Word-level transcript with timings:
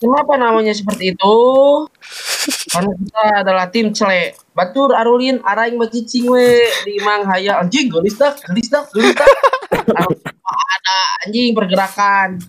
Kenapa 0.00 0.32
namanya 0.40 0.72
seperti 0.72 1.12
itu? 1.12 1.36
Karena 2.72 2.92
kita 2.96 3.24
adalah 3.44 3.66
tim 3.68 3.92
cele. 3.92 4.32
Batur 4.56 4.96
arulin 4.96 5.44
araing 5.44 5.76
bacicing 5.76 6.24
we 6.24 6.64
di 6.88 6.96
mang 7.04 7.28
haya 7.28 7.60
anjing 7.60 7.92
gelis 7.92 8.16
dah, 8.16 8.32
gelis 8.48 8.72
dah, 8.72 8.84
gelis 8.96 9.12
dah. 9.12 9.28
ada 10.56 10.98
anjing 11.28 11.52
pergerakan. 11.52 12.40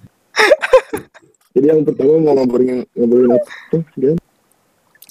Jadi 1.52 1.66
yang 1.68 1.84
pertama 1.84 2.24
mau 2.24 2.34
ngobrolin 2.40 2.88
ngobrolin 2.96 3.36
apa 3.36 3.52
tuh? 3.68 4.16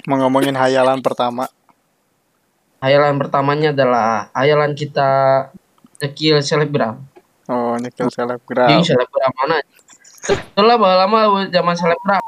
Mau 0.09 0.17
ngomongin 0.17 0.57
hayalan 0.57 1.05
pertama. 1.05 1.45
Hayalan 2.81 3.21
pertamanya 3.21 3.77
adalah 3.77 4.33
hayalan 4.33 4.73
kita 4.73 5.11
kecil 6.01 6.41
selebgram. 6.41 7.10
Oh, 7.51 7.75
nyekel 7.83 8.07
selebgram. 8.15 8.79
Anjing 8.79 8.95
selebgram 8.95 9.35
mana? 9.35 9.59
Setelah 10.23 10.79
lama 10.79 11.51
zaman 11.51 11.75
selebgram. 11.75 12.23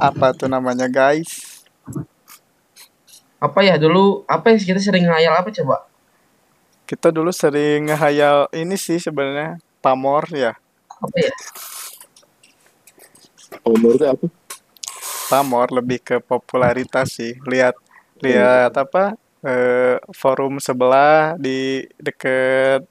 Apa 0.00 0.32
tuh 0.32 0.48
namanya, 0.48 0.88
guys? 0.88 1.60
Apa 3.36 3.60
ya 3.60 3.76
dulu? 3.76 4.24
Apa 4.24 4.56
yang 4.56 4.64
kita 4.64 4.80
sering 4.80 5.04
ngayal 5.04 5.36
apa 5.36 5.52
coba? 5.52 5.84
Kita 6.88 7.12
dulu 7.12 7.28
sering 7.36 7.92
ngehayal 7.92 8.48
ini 8.56 8.80
sih 8.80 8.96
sebenarnya 8.96 9.60
pamor 9.84 10.24
ya. 10.32 10.56
Apa 10.88 11.16
ya? 11.20 11.32
Umur 13.68 14.00
tuh 14.00 14.08
apa? 14.08 14.26
Pamor 15.28 15.68
lebih 15.68 16.00
ke 16.00 16.16
popularitas 16.16 17.12
sih. 17.12 17.36
Lihat 17.44 17.76
lihat 18.24 18.72
apa? 18.72 19.20
eh, 19.42 19.98
forum 20.14 20.62
sebelah 20.62 21.34
di 21.36 21.82
deket 21.98 22.86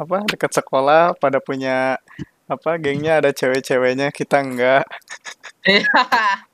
apa? 0.00 0.24
Deket 0.24 0.56
sekolah 0.56 1.12
pada 1.20 1.38
punya 1.44 2.00
apa? 2.48 2.80
Gengnya 2.80 3.20
ada 3.20 3.30
cewek-ceweknya, 3.36 4.08
kita 4.10 4.40
enggak. 4.40 4.88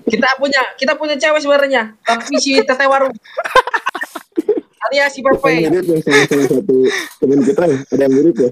kita 0.00 0.28
punya 0.38 0.62
kita 0.78 0.92
punya 0.96 1.16
cewek 1.18 1.40
sebenarnya 1.42 1.98
tapi 2.06 2.38
si 2.40 2.56
teteh 2.56 2.88
warung 2.88 3.12
alias 4.88 5.12
si 5.14 5.20
Pepe 5.22 5.68
mirip 5.68 5.86
yang 5.86 6.02
salah, 6.02 6.24
salah 6.26 6.46
satu 6.48 6.76
teman 7.22 7.38
kita 7.44 7.62
ya, 7.64 7.78
ada 7.86 8.02
yang 8.02 8.14
mirip 8.14 8.36
ya. 8.36 8.50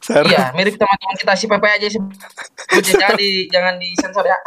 Sarah, 0.00 0.28
iya 0.30 0.42
mirip 0.54 0.74
teman-teman 0.78 1.16
kita 1.18 1.34
si 1.34 1.46
Pepe 1.48 1.68
aja 1.68 1.86
sebutnya 1.90 2.92
jangan 2.96 3.16
di 3.18 3.30
jangan 3.50 3.74
disensor 3.80 4.24
ya 4.26 4.38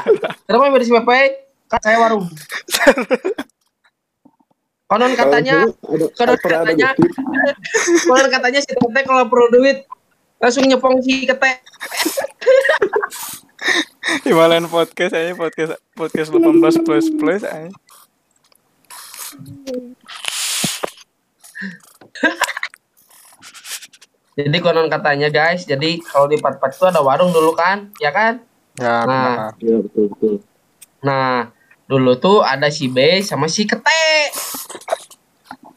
kenapa 0.46 0.70
mirip 0.70 0.86
si 0.86 0.92
Pepe 0.94 1.18
kan 1.66 1.80
saya 1.82 1.96
warung 1.98 2.26
konon 4.92 5.12
katanya 5.16 5.64
ada 5.64 6.06
konon 6.12 6.36
katanya 6.36 6.92
konon 8.08 8.28
katanya 8.28 8.60
si 8.60 8.68
teteh 8.68 9.02
kalau 9.08 9.24
perlu 9.24 9.48
duit 9.50 9.88
langsung 10.36 10.68
nyepong 10.68 11.00
si 11.00 11.24
kete 11.24 11.64
Himalayan 14.26 14.68
podcast 14.74 15.16
aja 15.16 15.32
podcast 15.32 15.80
podcast 15.94 16.28
18 16.28 16.84
plus 16.84 17.06
plus 17.14 17.40
aja. 17.40 17.72
jadi 24.36 24.56
konon 24.60 24.88
katanya 24.88 25.28
guys 25.28 25.64
jadi 25.64 26.00
kalau 26.02 26.26
di 26.26 26.36
Pat 26.36 26.56
Pat 26.56 26.72
itu 26.72 26.84
ada 26.84 27.00
warung 27.00 27.32
dulu 27.32 27.52
kan 27.52 27.88
ya 27.96 28.12
kan 28.12 28.40
Ya, 28.72 29.04
Nah. 29.04 29.06
benar. 29.06 29.52
Iya 29.60 29.76
betul 29.84 30.04
betul. 30.16 30.34
Nah, 31.04 31.52
dulu 31.84 32.16
tuh 32.16 32.40
ada 32.40 32.72
si 32.72 32.88
B 32.88 33.20
sama 33.20 33.44
si 33.44 33.68
Kete. 33.68 34.32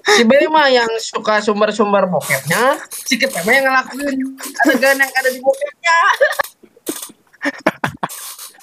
Si 0.06 0.22
B 0.22 0.32
mah 0.54 0.70
yang 0.70 0.88
suka 1.02 1.42
sumber-sumber 1.42 2.06
bokepnya, 2.06 2.78
si 2.94 3.18
Kete 3.18 3.42
mah 3.42 3.54
yang 3.58 3.66
ngelakuin 3.66 4.38
adegan 4.62 5.02
yang 5.02 5.10
ada 5.10 5.30
di 5.34 5.42
bokepnya. 5.42 5.98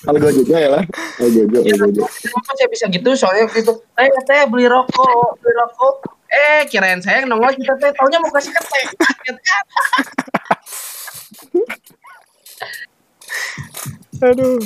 Algo 0.06 0.28
juga 0.30 0.56
ya 0.62 0.70
lah. 0.70 0.82
Algo 1.18 1.42
juga, 1.50 1.58
algo 1.66 1.86
juga. 1.90 2.06
Kenapa 2.14 2.50
saya 2.54 2.68
bisa 2.70 2.86
gitu? 2.86 3.10
Soalnya 3.18 3.50
waktu 3.50 3.58
itu, 3.66 3.74
eh 3.98 4.08
Kete 4.22 4.36
beli 4.46 4.66
rokok, 4.70 5.42
beli 5.42 5.54
rokok. 5.58 5.96
Eh, 6.32 6.64
kirain 6.70 7.02
saya 7.02 7.26
yang 7.26 7.34
nongol 7.34 7.50
si 7.58 7.66
Kete, 7.66 7.90
taunya 7.90 8.18
mau 8.22 8.30
kasih 8.30 8.54
Kete. 8.54 8.80
Kaget 8.94 9.36
kan? 9.42 9.64
Aduh. 14.22 14.62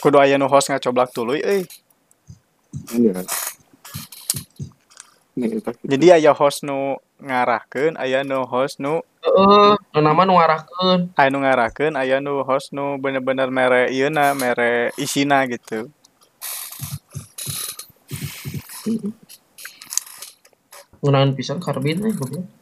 Kudu 0.00 0.16
aya 0.20 0.36
nu 0.36 0.48
host 0.48 0.68
ngacoblak 0.68 1.12
tuluy 1.16 1.40
euy. 1.40 1.64
Iya. 2.90 3.22
Nih. 5.38 5.62
Jadi 5.86 6.06
aya 6.10 6.32
host 6.34 6.66
nu 6.66 6.98
ngarahkeun, 7.22 7.94
aya 7.96 8.26
nu 8.26 8.42
host 8.44 8.82
nu 8.82 9.00
nu 9.94 9.98
nama 10.02 10.26
nu 10.26 10.34
ngarahkeun. 10.36 11.14
aya 11.14 11.28
nu 11.30 11.38
ngarahkeun, 11.40 11.94
aya 11.94 12.18
nu 12.18 12.42
host 12.42 12.74
nu 12.74 12.98
bener-bener 12.98 13.48
mere 13.48 13.88
ieuna, 13.94 14.34
mere 14.34 14.90
isina 14.98 15.46
gitu. 15.46 15.86
Ngunahan 21.00 21.32
pisan 21.32 21.62
karbin 21.62 22.04
eh 22.04 22.12
goblok. 22.12 22.59